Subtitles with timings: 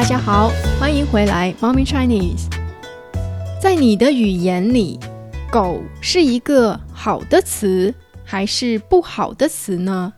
[0.00, 0.48] 大家好，
[0.78, 2.48] 欢迎回来，Mommy Chinese。
[3.60, 4.98] 在你的语言里，
[5.52, 10.14] 狗是一个好的词还是不好的词呢？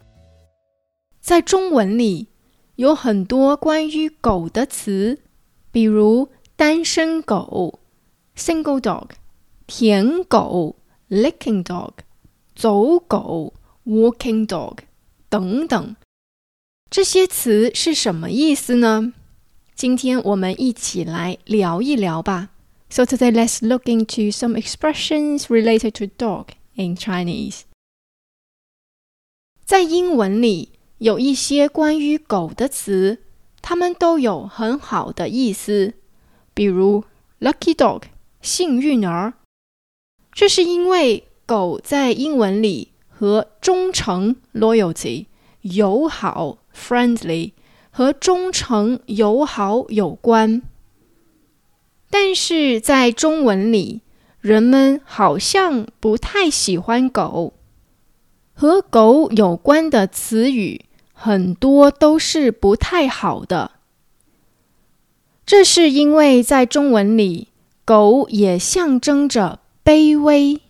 [1.20, 2.28] 在中文里
[2.76, 5.18] 有很多关于狗的词，
[5.72, 7.80] 比如单身狗
[8.36, 9.08] （single dog）、
[9.66, 10.76] 舔狗
[11.10, 11.90] （licking dog）、
[12.54, 13.52] 走狗
[13.84, 14.76] （walking dog）
[15.28, 15.96] 等等。
[16.88, 19.14] 这些词是什么意思呢？
[19.81, 22.49] 今天我们一起来聊一聊吧。
[22.89, 27.61] So today let's look into some expressions related to dog in Chinese。
[29.65, 33.23] 在英文里有一些关于狗的词，
[33.61, 35.93] 它们都有很好的意思，
[36.53, 37.03] 比如
[37.39, 38.03] lucky dog
[38.41, 39.33] 幸运儿，
[40.31, 45.25] 这是因为狗在英文里和忠诚 loyalty
[45.61, 46.59] 友好。
[46.77, 47.53] friendly
[47.94, 50.62] 和忠诚友好有关，
[52.08, 54.00] 但是在中文里，
[54.40, 57.52] 人们好像不太喜欢狗。
[58.54, 63.72] 和狗有关的词语很多都是不太好的，
[65.44, 67.48] 这是因为在中文里，
[67.84, 70.62] 狗也象征着卑微，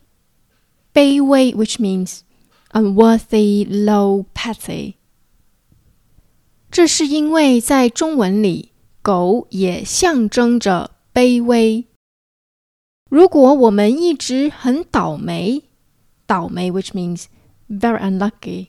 [0.92, 2.22] 卑微，which means
[2.72, 4.94] unworthy, low, petty。
[6.71, 11.85] 这是因为在中文里，狗也象征着卑微。
[13.09, 15.63] 如果我们一直很倒霉，
[16.25, 17.25] 倒霉，which means
[17.69, 18.67] very unlucky。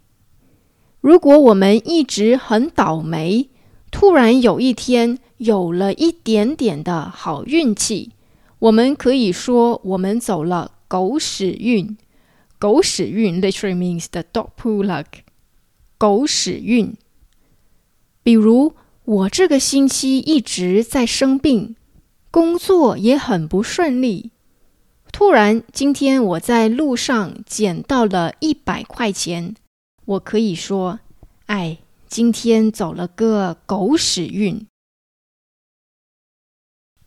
[1.00, 3.48] 如果我们一直很倒霉，
[3.90, 8.12] 突然有一天有了一点点的好运气，
[8.60, 11.96] 我们可以说我们走了狗屎运。
[12.58, 15.06] 狗屎运 literally means the dog poo luck。
[15.96, 16.94] 狗屎运。
[18.23, 18.73] 比如，
[19.03, 21.75] 我这个星期一直在生病，
[22.31, 24.31] 工作也很不顺利。
[25.11, 29.53] 突然，今天我在路上捡到了一百块钱，
[30.05, 31.01] 我可以说
[31.45, 34.65] ：“哎，今天走了个狗屎运。”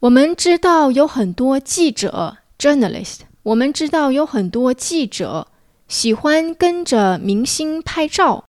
[0.01, 5.49] 我们知道有很多记者 （journalist），我们知道有很多记者
[5.89, 8.45] 喜欢跟着明星拍照。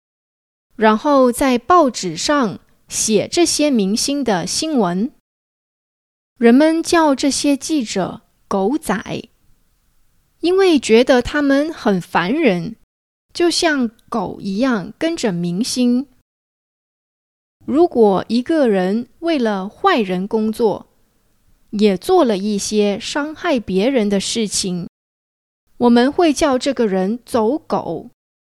[0.78, 5.12] 然后在报纸上写这些明星的新闻，
[6.38, 8.96] 人们叫这些记者“狗仔”，
[10.40, 12.76] 因为觉得他们很烦人，
[13.34, 16.08] 就像狗一样跟着明星。
[17.66, 20.86] 如果一个人为了坏人工作，
[21.72, 24.88] 也做了一些伤害别人的事情，
[25.78, 28.12] 我们会叫这个人“走狗”。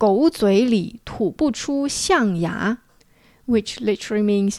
[0.00, 2.78] 狗嘴里吐不出象牙，
[3.46, 4.58] which literally means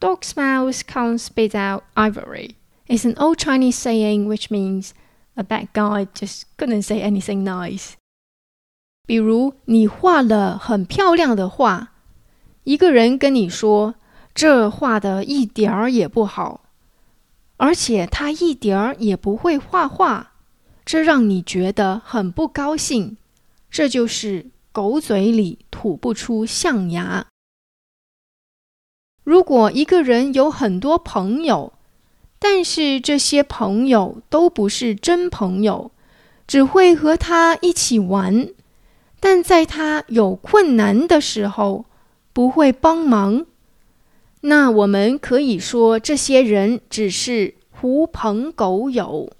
[0.00, 2.52] dog's mouth can't spit out ivory.
[2.86, 4.92] It's an old Chinese saying which means
[5.34, 7.92] a bad guy just couldn't say anything nice.
[9.06, 11.92] 比如你画了很漂亮的画，
[12.64, 13.94] 一个人跟你说
[14.34, 16.62] 这画的一点儿也不好，
[17.56, 20.32] 而且他一点儿也不会画画，
[20.84, 23.16] 这让你觉得很不高兴。
[23.70, 27.27] 这就是 狗嘴里吐不出象牙。
[29.23, 31.73] 如果一个人有很多朋友，
[32.39, 35.91] 但是这些朋友都不是真朋友，
[36.47, 38.49] 只会和他一起玩，
[39.19, 41.85] 但在他有困难的时候
[42.33, 43.45] 不会帮忙，
[44.41, 49.31] 那我们可以说这些人只是狐朋狗友。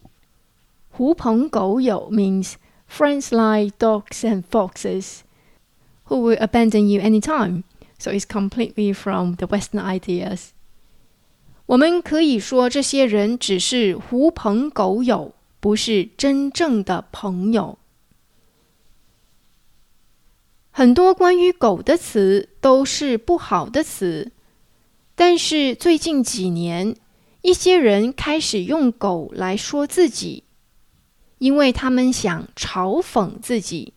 [0.92, 2.54] 狐朋狗友 means。
[2.93, 5.21] friends like dogs and foxes
[6.05, 7.65] who will abandon you anytime.
[7.99, 10.51] So it's completely from the Western ideas.
[11.67, 17.79] 我们可以说这些人只是狐朋狗友，不是真正的朋友。
[20.71, 24.31] 很多关于狗的词都是不好的词，
[25.17, 26.95] 但是最近几年，
[27.43, 30.45] 一些人开始用狗来说自己。
[31.43, 33.95] 因为他们想嘲讽自己，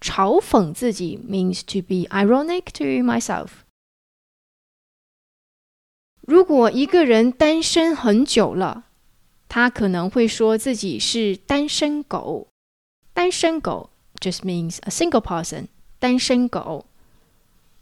[0.00, 3.48] 嘲讽自己 means to be ironic to myself。
[6.20, 8.84] 如果一个人单身很久了，
[9.48, 12.48] 他可能会说自己是单身狗。
[13.12, 15.66] 单身狗 just means a single person。
[15.98, 16.86] 单身狗。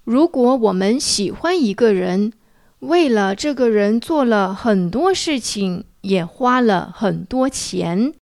[0.05, 2.33] 如果我们喜欢一个人，
[2.81, 8.15] 为了这个人做了很多事情，也花了很多钱，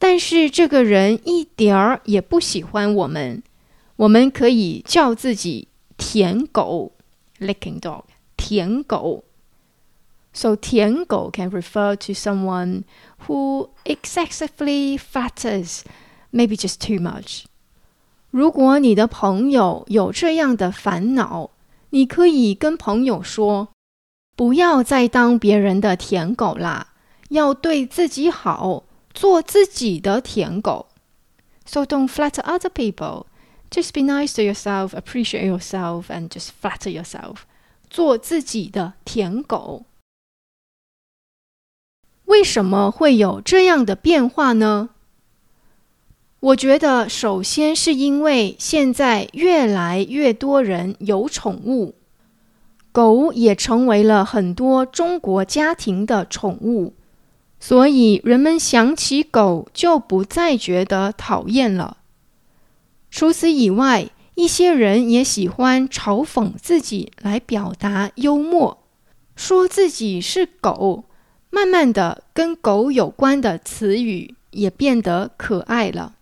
[0.00, 3.42] 但是这个人一点儿也不喜欢我们，
[3.96, 6.92] 我们可以叫自己舔狗
[7.38, 8.04] （licking dog）。
[8.36, 9.24] 舔狗。
[10.32, 12.82] So 舔狗 can refer to someone
[13.26, 15.80] who excessively flatters,
[16.30, 17.44] maybe just too much.
[18.30, 21.50] 如果你的朋友有这样的烦恼，
[21.88, 26.88] 你可以跟朋友说：“不要再当别人的舔狗啦，
[27.30, 30.87] 要对自己好， 做自己的舔狗。”
[31.65, 33.25] So don't flatter other people.
[33.69, 37.37] Just be nice to yourself, appreciate yourself, and just flatter yourself.
[37.89, 39.85] 做自己的舔狗。
[42.25, 44.89] 为什么会有这样的变化呢？
[46.39, 51.93] 我觉得，首先是因为现在越来越多人有宠物，
[52.91, 56.93] 狗也成为了很多中国家庭的宠物，
[57.61, 61.97] 所以人们想起狗就不再觉得讨厌了。
[63.11, 68.79] 除此以外，一些人也喜欢嘲讽自己来表达幽默，
[69.35, 71.03] 说自己是狗，
[71.51, 76.15] 慢慢的，跟狗有关的词语也变得可爱了。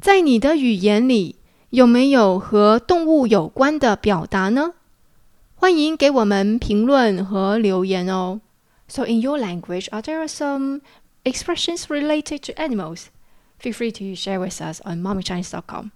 [0.00, 1.36] 在你的语言里，
[1.70, 4.74] 有没有和动物有关的表达呢？
[5.56, 8.40] 欢迎给我们评论和留言哦。
[8.87, 10.81] So in your language, are there some
[11.23, 13.09] expressions related to animals?
[13.57, 15.91] Feel free to share with us on mommychinese.com.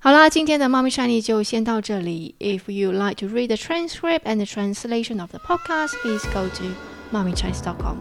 [0.00, 2.34] 好啦，今天的 Mommy Chinese 就先到这里。
[2.40, 6.64] If you like to read the transcript and the translation of the podcast, please go to
[7.12, 7.98] mommychinese.com.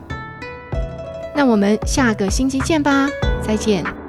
[1.35, 3.07] 那我们下个星期见吧，
[3.45, 4.04] 再见。